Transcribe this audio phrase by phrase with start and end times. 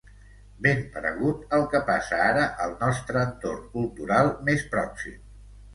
[0.65, 5.27] Ben paregut al que passa ara al nostre entorn cultural més pròxim.